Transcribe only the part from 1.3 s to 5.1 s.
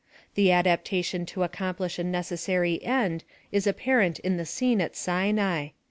accomplish a necessary end is apparent in the scene at